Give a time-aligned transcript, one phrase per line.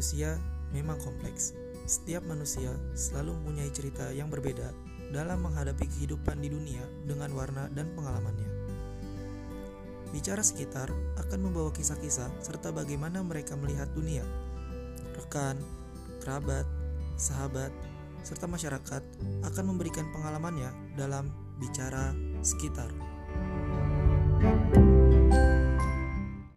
[0.00, 0.40] manusia
[0.72, 1.52] memang kompleks.
[1.84, 4.72] Setiap manusia selalu mempunyai cerita yang berbeda
[5.12, 8.48] dalam menghadapi kehidupan di dunia dengan warna dan pengalamannya.
[10.08, 10.88] Bicara sekitar
[11.20, 14.24] akan membawa kisah-kisah serta bagaimana mereka melihat dunia.
[15.20, 15.60] Rekan,
[16.24, 16.64] kerabat,
[17.20, 17.68] sahabat,
[18.24, 19.04] serta masyarakat
[19.52, 21.28] akan memberikan pengalamannya dalam
[21.60, 22.88] bicara sekitar.